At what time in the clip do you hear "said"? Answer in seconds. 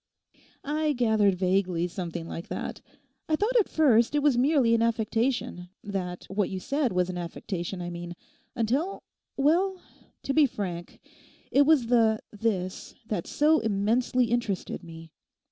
6.59-6.91